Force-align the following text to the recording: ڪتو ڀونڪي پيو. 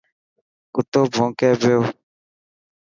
ڪتو 0.73 1.01
ڀونڪي 1.13 1.49
پيو. 1.61 1.79